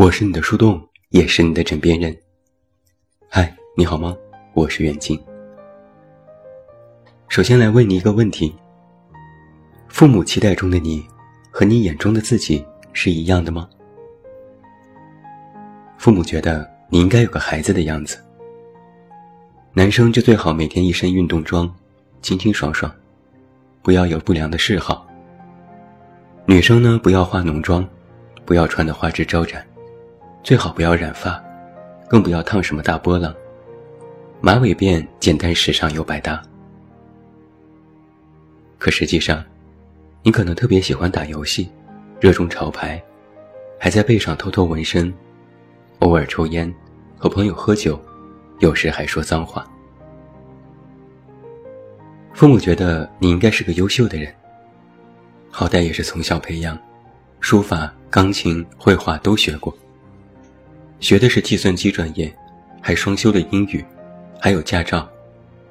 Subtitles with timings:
[0.00, 0.80] 我是你的树洞，
[1.10, 2.16] 也是你的枕边人。
[3.28, 4.16] 嗨，你好吗？
[4.54, 5.22] 我是远近。
[7.28, 8.56] 首先来问你一个问题：
[9.88, 11.06] 父母期待中的你，
[11.50, 13.68] 和你眼中的自己是一样的吗？
[15.98, 18.18] 父母觉得你应该有个孩子的样子。
[19.74, 21.70] 男生就最好每天一身运动装，
[22.22, 22.90] 清清爽爽，
[23.82, 25.06] 不要有不良的嗜好。
[26.46, 27.86] 女生呢，不要化浓妆，
[28.46, 29.62] 不要穿的花枝招展。
[30.42, 31.42] 最好不要染发，
[32.08, 33.34] 更不要烫什么大波浪。
[34.40, 36.42] 马尾辫简单时尚又百搭。
[38.78, 39.44] 可实际上，
[40.22, 41.70] 你可能特别喜欢打游戏，
[42.18, 43.00] 热衷潮牌，
[43.78, 45.12] 还在背上偷偷纹身，
[45.98, 46.72] 偶尔抽烟，
[47.18, 48.00] 和朋友喝酒，
[48.60, 49.66] 有时还说脏话。
[52.32, 54.34] 父母觉得你应该是个优秀的人，
[55.50, 56.78] 好歹也是从小培养，
[57.40, 59.76] 书法、钢琴、绘画都学过。
[61.00, 62.30] 学的是计算机专业，
[62.78, 63.82] 还双修了英语，
[64.38, 65.08] 还有驾照，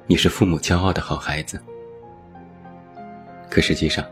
[0.08, 1.58] 你是父母骄傲的好孩子。
[3.48, 4.04] 可实际上，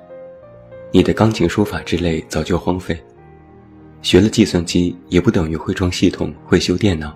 [0.92, 2.96] 你的钢琴、书法之类早就荒废，
[4.00, 7.12] 学了计算机也不等于会装系统、会修电脑，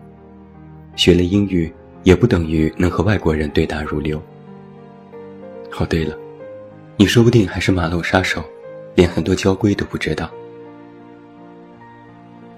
[0.97, 4.21] 学了英语也不等于能和外国人对答如流。
[5.79, 6.19] 哦，对了，
[6.97, 8.45] 你说不定还是马路杀手，
[8.97, 10.29] 连很多交规都不知道。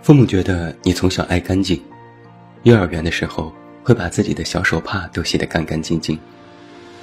[0.05, 1.83] 父母觉得你从小爱干净，
[2.65, 3.51] 幼儿园的时候
[3.83, 6.19] 会把自己的小手帕都洗得干干净净，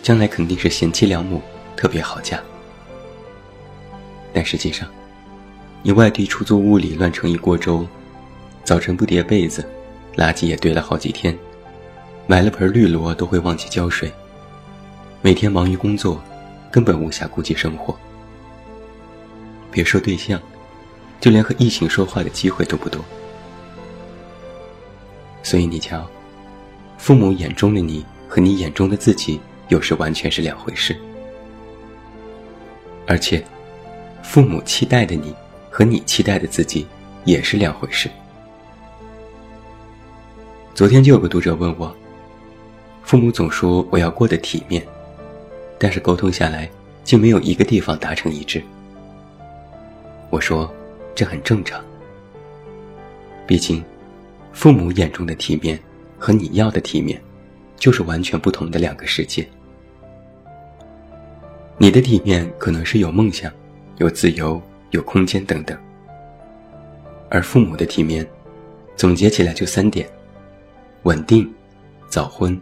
[0.04, 1.42] 将来肯定是贤妻良母，
[1.76, 2.40] 特别好嫁。
[4.32, 4.88] 但实际上，
[5.82, 7.88] 你外地出租屋里乱成一锅粥，
[8.64, 9.68] 早晨不叠被子，
[10.16, 11.36] 垃圾也堆了好几天，
[12.28, 14.12] 买了盆绿萝都会忘记浇水，
[15.24, 16.22] 每天忙于工作，
[16.70, 17.98] 根本无暇顾及生活。
[19.72, 20.40] 别说对象。
[21.22, 23.00] 就连和异性说话的机会都不多，
[25.44, 26.04] 所以你瞧，
[26.98, 29.40] 父母眼中的你和你眼中的自己，
[29.70, 30.98] 有时完全是两回事。
[33.06, 33.46] 而且，
[34.24, 35.31] 父母期待的你
[35.70, 36.88] 和你期待的自己，
[37.24, 38.10] 也是两回事。
[40.74, 41.96] 昨天就有个读者问我，
[43.04, 44.84] 父母总说我要过得体面，
[45.78, 46.68] 但是沟通下来，
[47.04, 48.60] 竟没有一个地方达成一致。
[50.31, 50.68] 我说。
[51.14, 51.84] 这很正常，
[53.46, 53.84] 毕竟，
[54.54, 55.80] 父母眼中的体面
[56.18, 57.22] 和你要的体面，
[57.76, 59.48] 就是完全不同的两个世界。
[61.78, 63.52] 你的体面可能是有梦想、
[63.98, 64.62] 有自由、
[64.92, 65.78] 有空间等等，
[67.30, 68.28] 而父母的体面，
[68.96, 70.10] 总结起来就三点：
[71.04, 71.52] 稳定、
[72.08, 72.60] 早婚、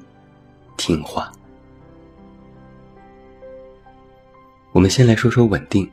[0.76, 1.31] 听话。
[4.72, 5.90] 我们先来说说稳定。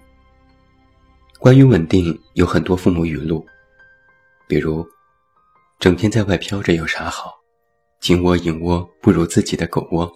[1.47, 3.47] 关于稳定，有很多父母语录，
[4.49, 4.85] 比如
[5.79, 7.35] “整天在外飘着有啥好，
[8.01, 10.13] 金窝银窝不如自己的狗窝。”“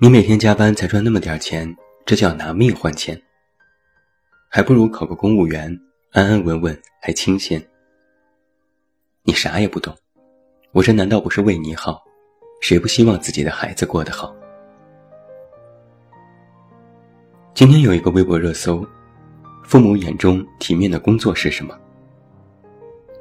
[0.00, 3.20] 你每天加班才赚那么点钱，这叫拿命换钱。
[4.48, 5.76] ”“还不如考个公务员，
[6.12, 7.60] 安安稳稳还清闲。
[9.26, 9.92] ”“你啥也不懂，
[10.70, 12.00] 我这难道不是为你好？
[12.60, 14.32] 谁不希望自己的孩子过得好？”
[17.52, 18.86] 今天有一个微博热搜。
[19.64, 21.76] 父母眼中体面的工作是什么？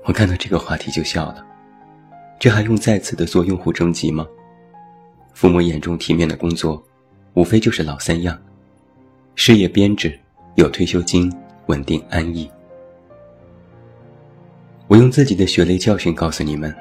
[0.03, 1.43] 我看到这个话题就笑了，
[2.37, 4.27] 这还用再次的做用户征集吗？
[5.33, 6.83] 父母眼中体面的工作，
[7.33, 8.37] 无非就是老三样：
[9.35, 10.19] 事业编制，
[10.55, 11.33] 有退休金，
[11.67, 12.51] 稳定安逸。
[14.87, 16.75] 我用自己的血泪教训告诉你们，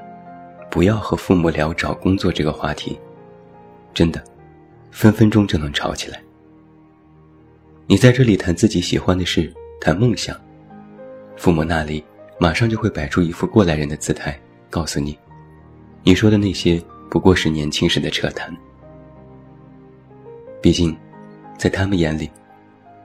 [0.69, 2.99] 不要和父母聊找工作这个话题，
[3.95, 4.23] 真的，
[4.91, 6.21] 分分钟就能吵起来。
[7.93, 10.35] 你在这里谈自己喜欢的事，谈梦想，
[11.37, 12.03] 父母那里
[12.39, 14.41] 马上就会摆出一副过来人的姿态，
[14.71, 15.19] 告诉你，
[16.03, 18.51] 你说的那些不过是年轻时的扯谈。
[20.63, 20.97] 毕竟，
[21.59, 22.31] 在他们眼里，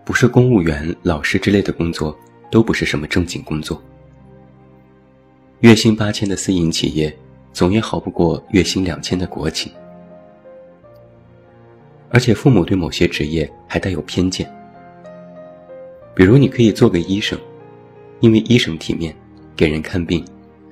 [0.06, 2.18] 不是公务员、老师之类的工作，
[2.50, 3.84] 都不是什么正经工作。
[5.60, 7.14] 月薪八千的私营企业，
[7.52, 9.70] 总也好不过月薪两千的国企。
[12.08, 14.50] 而且，父母对某些职业还带有偏见。
[16.18, 17.38] 比如，你可以做个医生，
[18.22, 19.16] 因为医生体面，
[19.56, 20.26] 给人看病，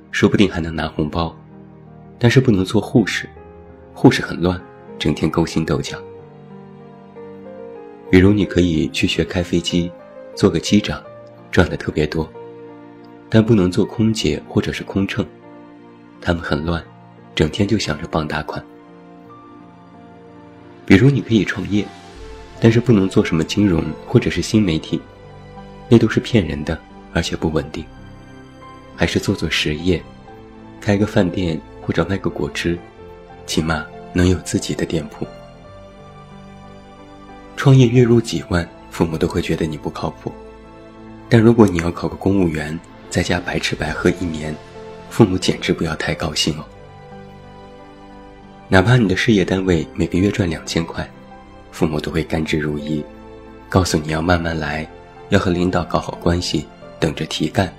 [0.10, 1.38] 说不定还能拿红包。
[2.18, 3.30] 但是不能做护士，
[3.94, 4.60] 护士很乱，
[4.98, 6.00] 整天勾心斗角。
[8.10, 9.92] 比如，你可以去学开飞机，
[10.34, 11.00] 做个机长，
[11.52, 12.28] 赚的特别多，
[13.30, 15.24] 但不能做空姐或者是空乘，
[16.20, 16.84] 他们很乱，
[17.36, 18.66] 整天就想着傍大款。
[20.88, 21.86] 比如，你可以创业，
[22.60, 25.00] 但是不能做什么金融或者是新媒体。
[25.90, 26.80] 那都是骗人的，
[27.14, 27.86] 而且不稳定。
[28.96, 30.02] 还是做做实业，
[30.80, 32.78] 开个饭店或者卖个果汁，
[33.46, 35.28] 起码能有自己的店铺。
[37.58, 40.32] 创业月入几万，父母都会觉得你不靠谱。
[41.28, 42.80] 但如果你要考个公务员，
[43.10, 44.56] 在家白吃白喝一年，
[45.10, 46.66] 父母简直不要太高兴哦。
[48.68, 51.10] 哪怕你的事业单位每个月赚两千块，
[51.72, 53.04] 父母都会甘之如饴，
[53.68, 54.88] 告诉你要慢慢来，
[55.30, 56.66] 要和领导搞好关系，
[57.00, 57.74] 等着提干，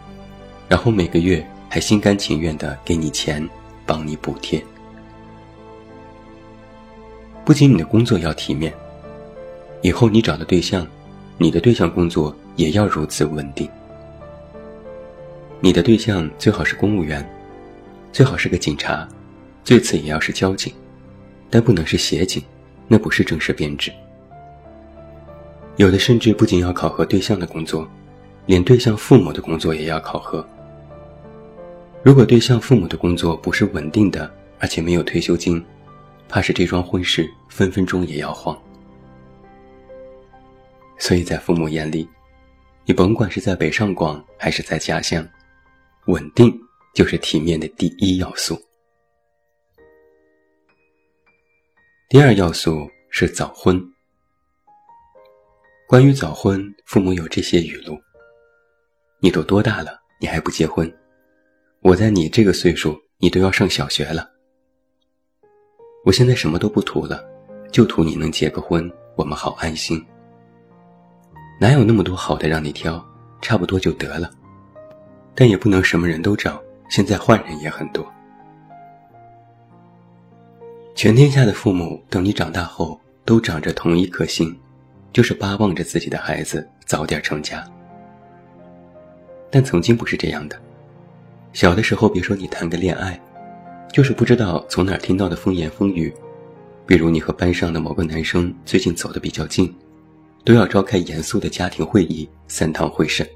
[0.68, 3.48] 然后每个月还心甘情愿的给你钱，
[3.84, 4.62] 帮你补贴。
[7.44, 8.72] 不仅你的工作要体面，
[9.80, 10.86] 以后你找的对象，
[11.38, 13.68] 你的对象工作也要如此稳定。
[15.60, 17.24] 你的对象最好是公务员，
[18.12, 19.06] 最好是个警察。
[19.64, 20.72] 最次也要是交警，
[21.50, 22.40] 但不能是协警，
[22.86, 23.92] 那不是正式编制。
[25.76, 27.86] 有的甚至不仅要考核对象的工作，
[28.46, 30.46] 连对象父母的工作也要考核。
[32.02, 35.62] 如果对象父母的工作不是稳定的，而且没有退休金，
[36.28, 38.56] 怕是这桩婚事分分钟也要黄。
[40.98, 42.08] 所以在父母眼里，
[42.86, 45.28] 你甭管是在北上广还是在家乡，
[46.06, 46.58] 稳定
[46.94, 48.58] 就是体面的第一要素。
[52.08, 53.78] 第二要素是早婚。
[55.88, 57.96] 关于早婚，父母有这些语录
[59.22, 60.92] ：“你都多大了，你还不结婚？
[61.80, 64.28] 我在你这个岁数，你都要上小学了。
[66.04, 67.24] 我现在什么都不图了，
[67.70, 70.04] 就图你能结个婚，我们好安心。
[71.60, 73.00] 哪有那么多好的让你挑，
[73.40, 74.28] 差不多就得了。
[75.36, 76.60] 但也不能什么人都找，
[76.90, 78.04] 现在换人也很多。”
[80.96, 84.58] 全天下的父母，等你长大后，都长着同一颗心，
[85.16, 87.66] 就是巴望着自己的孩子早点成家。
[89.50, 90.60] 但曾经不是这样的，
[91.54, 93.18] 小的时候，别说你谈个恋爱，
[93.90, 96.12] 就是不知道从哪儿听到的风言风语，
[96.86, 99.74] 比如你和班上的某个男生最近走得比较近，
[100.44, 103.26] 都要召开严肃的家庭会议，三堂会审，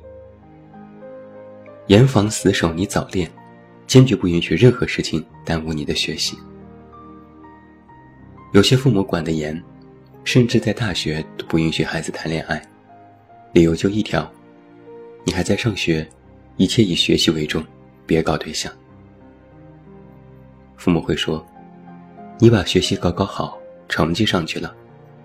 [1.87, 3.27] 严防死守你早恋，
[3.87, 6.37] 坚决不允许任何事情耽误你的学习。
[8.53, 9.59] 有些父母管得严，
[10.33, 12.63] 甚至在大学都不允许孩子谈恋爱，
[13.53, 14.31] 理由就一条：
[15.25, 16.09] 你还在上学，
[16.57, 17.61] 一切以学习为重，
[18.07, 18.73] 别搞对象。
[20.77, 21.45] 父母会说
[22.39, 24.73] ：“你把学习搞搞好，成绩上去了，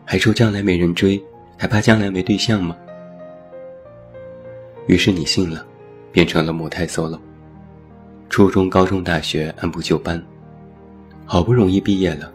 [0.03, 1.23] 还说将来没人追，
[1.55, 2.75] 还怕将来没对象吗？”
[4.89, 5.63] 于是你信了，
[6.11, 7.19] 变成了母胎 solo。
[8.27, 10.19] 初中、高中、大学按部就班，
[11.27, 12.33] 好不容易毕业了。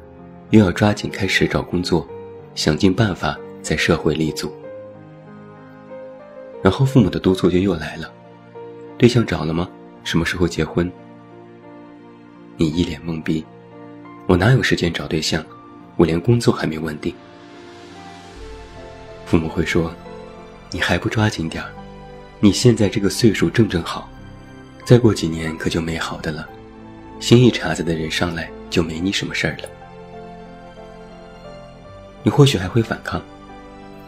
[0.51, 2.07] 又要抓紧开始找工作，
[2.55, 4.53] 想尽办法在社会立足。
[6.63, 8.13] 然后父母的督促就又来了
[8.99, 9.69] ：“对象找了吗？
[10.05, 10.91] 什么时候结婚？”
[12.57, 13.45] 你一脸懵逼
[14.29, 15.45] ：“我哪有时间找对象？
[15.97, 17.15] 我连工作还没稳定。”
[19.25, 19.95] 父母会说
[20.71, 21.71] ：“你还不抓紧点儿？
[22.41, 24.09] 你现在这个岁数正正好，
[24.85, 26.47] 再过几年可就没好的了。
[27.21, 29.69] 新一茬子的人上来就没你什么事儿了。”
[32.23, 33.23] 你或许还会反抗，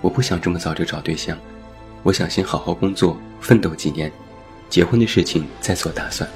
[0.01, 1.37] 我不想这么早就找对象，
[2.03, 4.13] 我想先好好工作，奋斗几年，
[4.69, 6.29] 结婚的事情再做打算。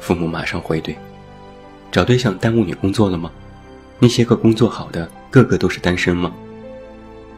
[0.00, 0.94] 父母马上回怼
[1.92, 3.30] ：“找对象耽误你工作了吗？
[3.98, 6.32] 那些个工作好的，个个都是单身吗？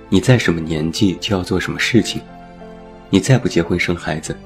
[0.09, 2.23] 你在什么年纪就要做什么事情，
[3.11, 4.37] 你再不结婚生孩子，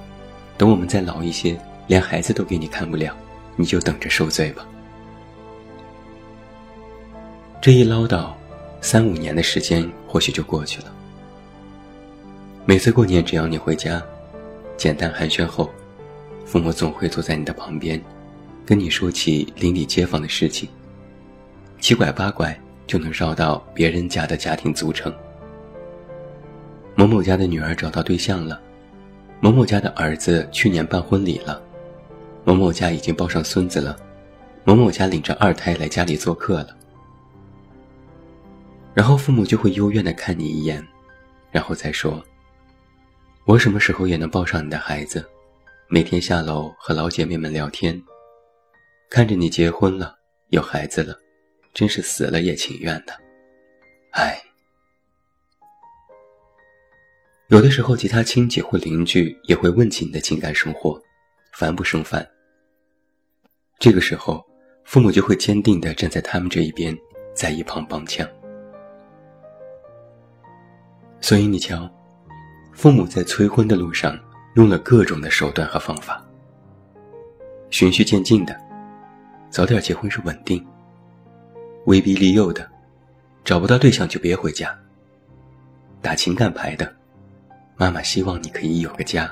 [0.56, 3.14] 等我们再老一些，连孩子都给你看不了，
[3.56, 4.66] 你就等着受罪吧。”
[7.62, 8.32] 这一唠叨，
[8.80, 10.90] 三五年的时间或许就过去了。
[12.64, 14.02] 每次过年，只要你回家，
[14.78, 15.68] 简单寒暄后，
[16.46, 18.02] 父母总会坐在你的旁边，
[18.64, 20.70] 跟你说起邻里街坊的事情，
[21.80, 25.14] 七拐八拐就能绕到别人家的家庭组成。
[26.94, 28.58] 某某家的女儿找到对象了，
[29.38, 31.62] 某某家的儿子去年办婚礼了，
[32.42, 33.94] 某某家已经抱上孙子了，
[34.64, 36.68] 某某家领着二胎来家里做客了。
[38.94, 40.84] 然后父母就会幽怨的看你一眼，
[41.50, 42.22] 然后再说
[43.46, 45.24] ：“我什么时候也能抱上你的孩子，
[45.88, 48.00] 每天下楼和老姐妹们聊天，
[49.08, 50.16] 看着你结婚了，
[50.48, 51.16] 有孩子了，
[51.72, 53.16] 真是死了也情愿的。”
[54.12, 54.42] 哎，
[57.46, 61.00] 有的时候其他亲戚或邻居也会问起你的情感生活，
[61.52, 62.28] 烦不胜烦。
[63.78, 64.44] 这个时候，
[64.84, 66.96] 父母就会坚定的站在他们这一边，
[67.34, 68.28] 在一旁帮腔。
[71.20, 71.88] 所以你瞧，
[72.72, 74.18] 父母在催婚的路上，
[74.54, 76.24] 用了各种的手段和方法，
[77.70, 78.58] 循序渐进的，
[79.50, 80.58] 早点结婚是稳定；
[81.84, 82.68] 威逼利诱的，
[83.44, 84.68] 找不到对象就别回家；
[86.00, 86.90] 打情感牌的，
[87.76, 89.28] 妈妈希望你可以有个家；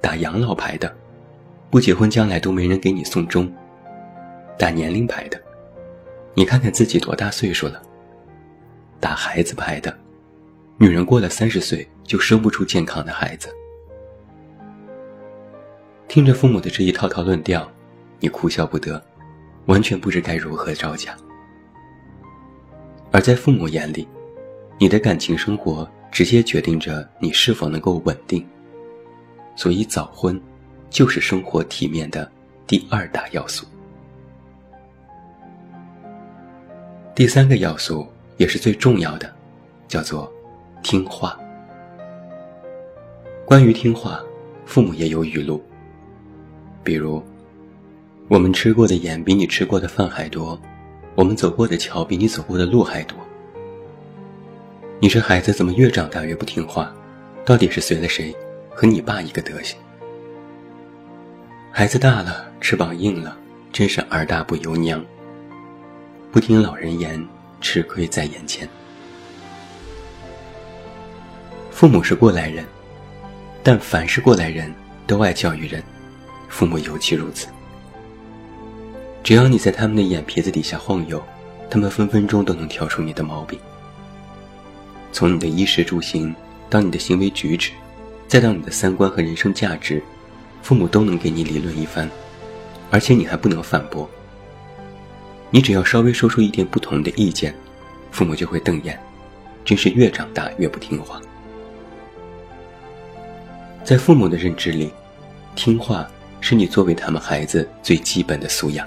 [0.00, 0.94] 打养老牌的，
[1.70, 3.46] 不结婚将来都没人给你送终；
[4.58, 5.40] 打年龄牌的，
[6.34, 7.80] 你看看自己多大岁数了；
[9.00, 9.96] 打孩子牌的，
[10.78, 13.48] 女人过了三十岁就生不出健康的孩子。
[16.06, 17.66] 听着父母的这一套套论调，
[18.20, 19.02] 你哭笑不得，
[19.66, 21.16] 完全不知该如何招架。
[23.10, 24.06] 而在父母眼里，
[24.78, 28.46] 你的感情生活直接决定着你是否能够稳定，
[29.56, 30.38] 所以早婚
[30.90, 32.30] 就是生活体面的
[32.66, 33.66] 第二大要素。
[37.14, 38.06] 第三个要素
[38.36, 39.34] 也是最重要的，
[39.88, 40.30] 叫做
[40.88, 41.36] 听话。
[43.44, 44.22] 关于听话，
[44.64, 45.60] 父母也有语录。
[46.84, 47.20] 比如，
[48.28, 50.56] 我们吃过的盐比你吃过的饭还多，
[51.16, 53.18] 我们走过的桥比你走过的路还多。
[55.00, 56.94] 你这孩子怎么越长大越不听话？
[57.44, 58.32] 到底是随了谁？
[58.70, 59.76] 和你爸一个德行。
[61.72, 63.36] 孩子大了，翅膀硬了，
[63.72, 65.04] 真是儿大不由娘。
[66.30, 67.26] 不听老人言，
[67.60, 68.68] 吃亏在眼前。
[71.76, 72.64] 父母是过来人，
[73.62, 74.74] 但凡是过来人
[75.06, 75.82] 都爱教育人。
[76.48, 77.48] 父母尤其如此。
[79.22, 81.22] 只要你在他们的眼皮子底下晃悠，
[81.68, 83.60] 他们分分钟都能挑出你的毛病。
[85.12, 86.34] 从你的衣食住行，
[86.70, 87.72] 到你的行为举止，
[88.26, 90.02] 再到你的三观和人生价值，
[90.62, 92.10] 父母都能给你理论一番，
[92.90, 94.08] 而且你还不能反驳。
[95.50, 97.54] 你只要稍微说出一点不同的意见，
[98.12, 98.98] 父母就会瞪眼，
[99.62, 101.20] 真是越长大越不听话。
[103.86, 104.90] 在父母的认知里，
[105.54, 106.06] 听话。
[106.38, 108.86] 是你作为他们孩子最基本的素养。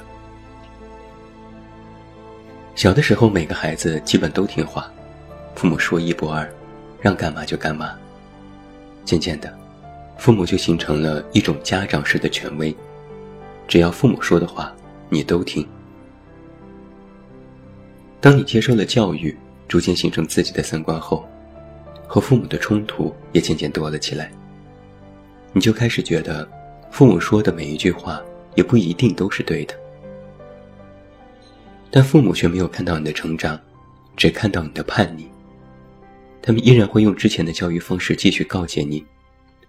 [2.75, 4.89] 小的时候，每个孩子基本都听话，
[5.55, 6.49] 父母说一不二，
[7.01, 7.95] 让干嘛就干嘛。
[9.03, 9.53] 渐渐的，
[10.17, 12.73] 父母就形成了一种家长式的权威，
[13.67, 14.73] 只要父母说的话，
[15.09, 15.67] 你都听。
[18.21, 19.35] 当你接受了教育，
[19.67, 21.27] 逐渐形成自己的三观后，
[22.07, 24.31] 和父母的冲突也渐渐多了起来。
[25.53, 26.47] 你就开始觉得。
[26.91, 28.19] 父母说的每一句话
[28.55, 29.75] 也不一定都是对的，
[31.91, 33.61] 但父母却没有看到你的成长，
[34.17, 35.29] 只看到你的叛逆。
[36.41, 39.05] 他们依然会用之前的教育方式继续告诫你，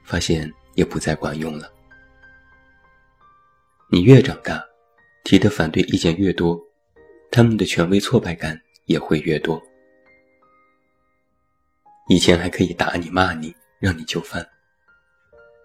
[0.02, 1.70] 发现也不再管用了。
[3.90, 4.64] 你越长大，
[5.22, 6.58] 提的反对意见越多，
[7.30, 9.62] 他们的权威挫败感也会越多。
[12.08, 14.44] 以前还可以打你骂你，让你就范，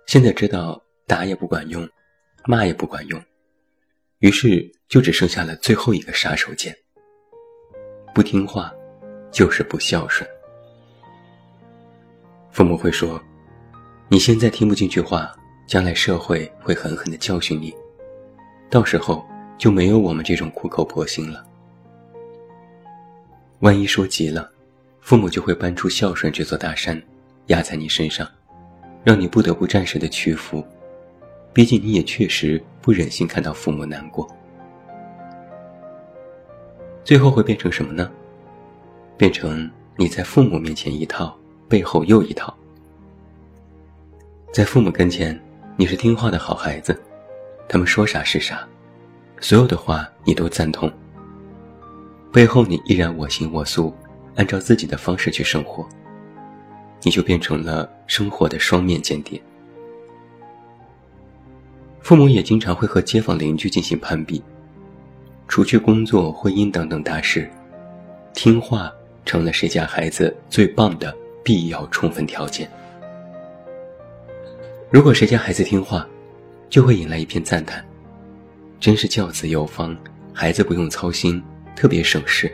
[0.06, 0.82] 现在知道。
[1.08, 1.88] 打也不管用，
[2.46, 3.24] 骂也不管用，
[4.22, 6.74] 于是就只剩下了最后一个杀手锏。
[8.12, 8.74] 不听话，
[9.32, 10.28] 就是不孝顺。
[12.50, 13.22] 父母会说
[14.10, 15.32] ：“你现在听不进去话，
[15.68, 17.72] 将来社会会狠狠地教训你，
[18.68, 19.24] 到时候
[19.60, 21.46] 就没有我们这种苦口婆心了。”
[23.62, 24.52] 万一说急了，
[25.02, 27.00] 父母就会搬出孝顺这座大山，
[27.46, 28.28] 压在你身上，
[29.06, 30.66] 让你不得不暂时的屈服。
[31.54, 34.28] 毕竟你也确实不忍心看到父母难过，
[37.06, 38.12] 最后会变成什么呢？
[39.16, 41.34] 变成你在父母面前一套，
[41.70, 42.54] 背后又一套。
[44.52, 45.40] 在父母跟前，
[45.78, 47.00] 你是听话的好孩子，
[47.70, 48.68] 他们说啥是啥，
[49.40, 50.92] 所有的话你都赞同。
[52.34, 53.94] 背后你依然我行我素，
[54.36, 55.88] 按照自己的方式去生活，
[57.06, 59.40] 你就变成了生活的双面间谍。
[62.02, 64.44] 父母也经常会和街坊邻居进行攀比，
[65.48, 67.48] 除去工作、婚姻等等大事，
[68.34, 68.92] 听话
[69.24, 72.68] 成了谁家孩子最棒的必要充分条件。
[74.90, 76.08] 如果谁家孩子听话，
[76.70, 77.86] 就会引来一片赞叹，
[78.80, 79.96] 真是教子有方，
[80.34, 81.42] 孩子不用操心，
[81.76, 82.52] 特别省事，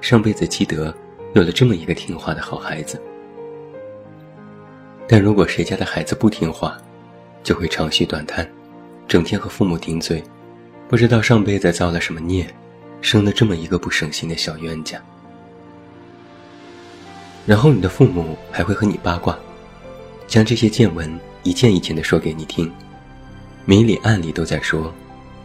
[0.00, 0.94] 上辈子积德，
[1.34, 3.00] 有了这么一个听话的好孩子。
[5.08, 6.76] 但如果谁家的孩子不听话，
[7.42, 8.48] 就会长吁短叹，
[9.06, 10.22] 整天和父母顶嘴，
[10.88, 12.46] 不知道上辈子造了什么孽，
[13.00, 15.00] 生了这么一个不省心的小冤家。
[17.46, 19.38] 然后你的父母还会和你八卦，
[20.26, 22.72] 将这些见闻一件一件的说给你听，
[23.64, 24.92] 明里暗里都在说，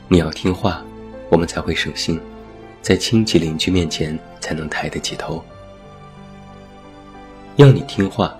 [0.07, 0.83] 你要听话，
[1.29, 2.19] 我们才会省心，
[2.81, 5.43] 在亲戚邻居面前才能抬得起头。
[7.57, 8.35] 要你听话，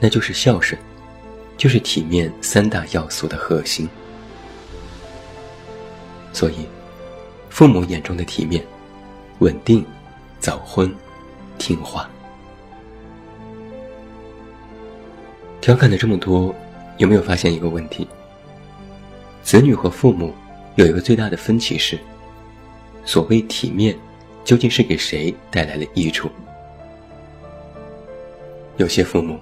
[0.00, 0.80] 那就是孝顺。
[1.56, 3.88] 就是体面三大要素的核心。
[6.32, 6.68] 所以，
[7.50, 8.64] 父母眼中的体面，
[9.40, 9.84] 稳定、
[10.38, 10.94] 早婚、
[11.58, 12.08] 听话。
[15.60, 16.54] 调侃了这么多，
[16.98, 18.06] 有没有发现一个问题？
[19.42, 20.32] 子女和父母
[20.76, 21.98] 有一个最大的分歧是：
[23.04, 23.98] 所谓体面，
[24.44, 26.30] 究竟是给谁带来了益处？
[28.76, 29.40] 有些父母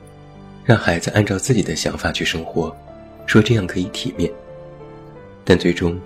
[0.66, 2.76] 让孩子按照自己的想法去生活，
[3.25, 4.30] 说这样可以体面，
[5.44, 5.99] 但最终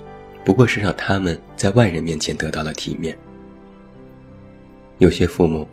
[0.45, 3.17] 不过是让他们在外人面前得到了体面。
[4.99, 5.67] 有些父母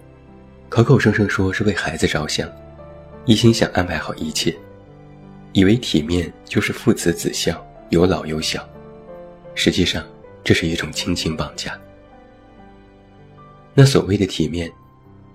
[0.70, 2.50] 口口声声说是为孩子着想。
[3.26, 4.56] 一心想安排好一切，
[5.52, 8.66] 以为体面就是父慈子孝、有老有小，
[9.54, 10.02] 实际上
[10.46, 11.78] 这是一种亲情绑架。
[13.74, 14.72] 那所谓的体面，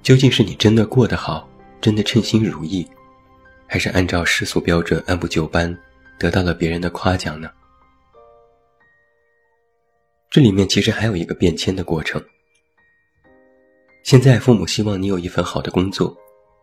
[0.02, 1.46] 究竟是你真的过得好，
[1.82, 2.88] 真的称心如意，
[3.72, 5.74] 还是按照世俗标准按部就班，
[6.18, 7.50] 得到了别人的夸奖呢？
[10.28, 12.22] 这里面其实还有一个变迁的过程。
[14.02, 16.14] 现在父母希望你有一份好的工作。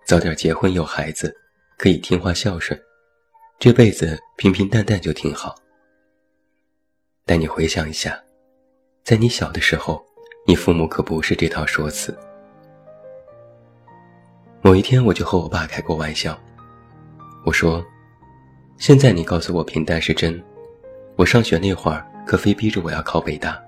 [0.05, 1.35] 早点结婚有孩子，
[1.79, 2.79] 可以听话孝顺，
[3.57, 5.55] 这辈子平平淡淡就挺好。
[7.25, 8.23] 但你回想一下，
[9.03, 9.99] 在你小的时候，
[10.45, 12.15] 你父母可不是这套说辞。
[14.61, 16.39] 某一天，我就和我爸开过玩笑，
[17.49, 17.83] 我说
[18.77, 20.39] ：“现在你告诉我平淡是真，
[21.15, 23.59] 我上学那会儿可非逼着我要考北大，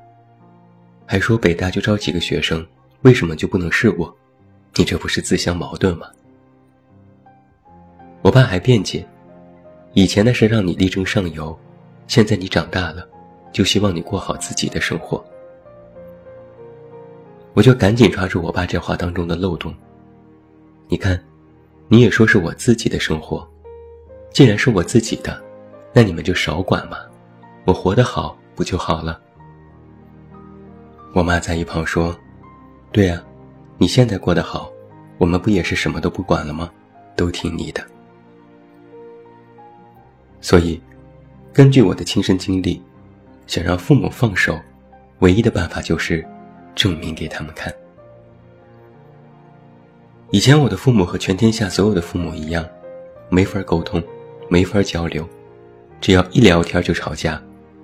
[1.04, 2.64] 还说北大就招几个学生，
[3.02, 4.16] 为什么就不能是我？
[4.76, 6.06] 你这不是自相矛盾吗？”
[8.22, 9.04] 我爸还辩解，
[9.94, 11.58] 以前那是让你力争上游，
[12.06, 13.10] 现在你长大了，
[13.52, 15.26] 就希望你过好自己的生活。
[17.56, 19.74] 我就赶紧抓住我爸这话当中的漏洞。
[20.88, 21.20] 你看，
[21.88, 23.51] 你也说是我自己的生活，
[24.32, 25.40] 既然是我自己的，
[25.94, 26.98] 那你们就少管嘛，
[27.66, 29.20] 我活得好不就好了？
[31.14, 32.18] 我妈在一旁说
[32.94, 33.22] ：“对呀，
[33.78, 34.72] 你现在过得好，
[35.18, 36.72] 我们不也是什么都不管了吗？
[37.18, 37.86] 都听你的。”
[40.40, 40.82] 所以，
[41.52, 42.82] 根据我的亲身经历，
[43.48, 44.58] 想让父母放手，
[45.20, 46.26] 唯一的办法就是
[46.74, 47.72] 证明给他们看。
[50.30, 52.66] 以前我的父母和全天下所有的父母一样，
[53.30, 54.02] 没法沟通，
[54.52, 55.26] 没法交流，
[56.02, 57.42] 只要一聊天就吵架，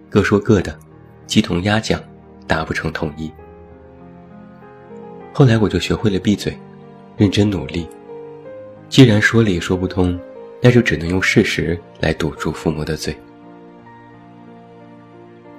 [0.09, 0.77] 各说各的，
[1.25, 1.97] 鸡同鸭讲，
[2.45, 3.31] 达不成统一。
[5.31, 6.53] 后来我就学会了闭嘴，
[7.15, 7.87] 认真努力。
[8.89, 10.19] 既然说了也说不通。
[10.59, 13.15] 那就只能用事实来堵住父母的嘴。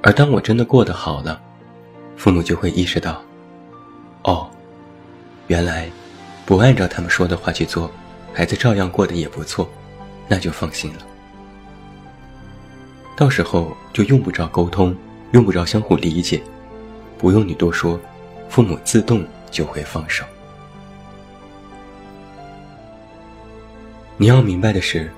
[0.03, 1.41] 而当我真的过得好了，
[2.17, 3.23] 父母就会意识到，
[4.25, 4.51] 哦，
[5.47, 5.89] 原来
[6.45, 7.89] 不按照他们说的话去做，
[8.35, 9.71] 孩子照样过得也不错，
[10.29, 11.07] 那就放心了。
[13.17, 14.95] 到时候就用不着沟通，
[15.33, 16.41] 用不着相互理解，
[17.17, 17.99] 不用你多说，
[18.49, 20.25] 父母自动就会放手。
[24.17, 25.11] 你要明白的是，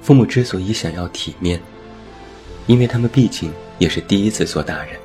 [0.00, 1.60] 父母之所以想要体面，
[2.66, 4.98] 因为他们毕竟也是第一次做大人。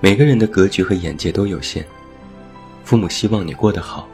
[0.00, 1.84] 每个人的格局和眼界都有限，
[2.84, 4.08] 父母希望你过得好，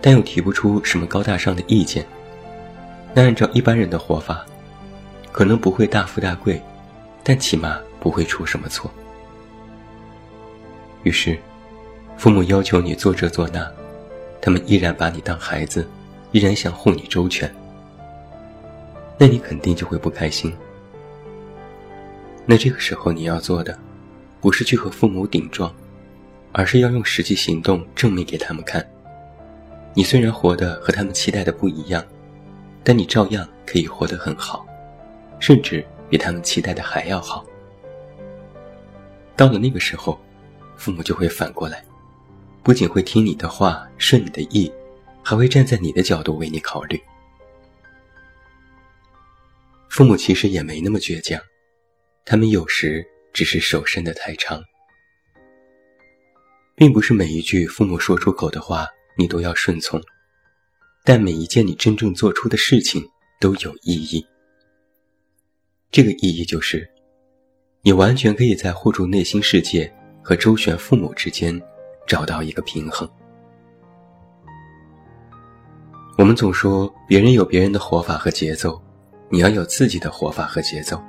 [0.00, 2.04] 但又提不出什么高大上的意见。
[3.14, 4.44] 那按照一般人的活法，
[5.32, 6.62] 可能不会大富大贵，
[7.22, 8.90] 但起码不会出什么错。
[11.02, 11.38] 于是，
[12.16, 13.70] 父母要求你做这做那，
[14.40, 15.86] 他们依然把你当孩子。
[16.32, 17.52] 依然想护你周全，
[19.18, 20.54] 那你肯定就会不开心。
[22.46, 23.76] 那这个时候你要做的，
[24.40, 25.74] 不是去和父母顶撞，
[26.52, 28.88] 而是要用实际行动证明给他们看，
[29.92, 32.00] 你虽然活得和他们期待的不一样，
[32.82, 34.66] 但你照样可以活得很好，
[35.38, 37.44] 甚至比他们期待的还要好。
[39.36, 40.20] 到了那个时候，
[40.76, 41.84] 父母就会反过来，
[42.62, 44.72] 不仅会听你的话，顺你的意。
[45.22, 47.00] 还会站在你的角度为你考虑。
[49.90, 51.38] 父母其实也没那么倔强，
[52.24, 54.64] 他们有时只是手伸得太长。
[56.74, 58.88] 并不是每一句父母说出口的话
[59.18, 60.02] 你都要顺从，
[61.04, 63.02] 但每一件你真正做出的事情
[63.40, 64.24] 都有意义。
[65.90, 66.88] 这个意义就是，
[67.82, 71.60] 你完全可以在护住内心世界和周旋父母之间
[72.06, 73.08] 找到一个平衡。
[76.18, 78.80] 我们总说别人有别人的活法和节奏，
[79.30, 81.02] 你要有自己的活法和节奏，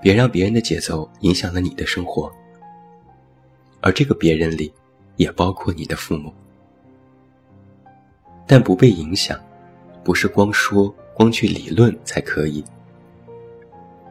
[0.00, 2.32] 别让别人的节奏影响了你的生活。
[3.80, 4.72] 而这个别人里，
[5.16, 6.32] 也包括你的父母。
[8.48, 9.38] 但不被影响，
[10.02, 12.64] 不是光说光去理论才可以，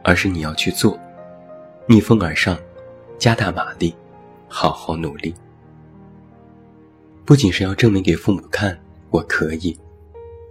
[0.04, 0.98] 而是你要去做，
[1.86, 2.56] 逆风而上，
[3.18, 3.92] 加大马力，
[4.46, 5.34] 好好努力。
[7.24, 8.78] 不仅是要证明给父母看
[9.10, 9.76] 我可以，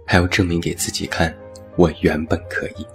[0.06, 1.34] 还要证明给自己看
[1.74, 2.86] 我原本可以。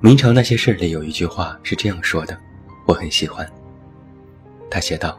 [0.00, 2.38] 明朝那些事儿里有一句话是这样说的，
[2.86, 3.44] 我很喜欢。
[4.70, 5.18] 他写道：“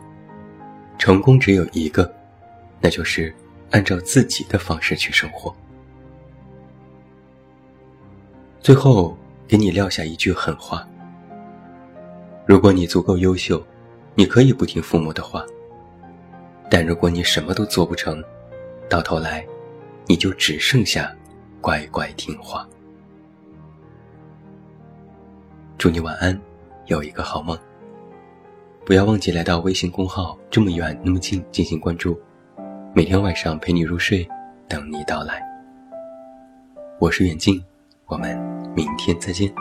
[0.98, 2.12] 成功只有一个，
[2.82, 3.34] 那就是
[3.72, 5.56] 按照自己的方式去生活。”
[8.60, 9.16] 最后
[9.48, 10.88] 给你撂下一句狠话：
[12.46, 13.64] 如果你足够优秀，
[14.16, 15.42] 你可以不听父母的话；
[16.70, 18.24] 但如果你什么都做不成，
[18.90, 19.46] 到头来，
[20.08, 21.16] 你就只剩下
[21.62, 22.68] 乖乖听话。
[25.78, 26.40] 祝你晚安，
[26.88, 27.58] 有一个好梦。
[28.84, 32.20] 不要忘记来到微信公号“这么远那么近”进行关注，
[32.98, 34.26] 每天晚上陪你入睡，
[34.70, 35.44] 等你到来。
[36.98, 37.62] 我是远近，
[38.06, 38.38] 我们
[38.74, 39.54] 明天再见。